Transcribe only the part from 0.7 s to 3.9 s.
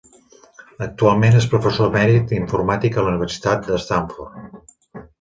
Actualment, és professor emèrit d'informàtica a la Universitat de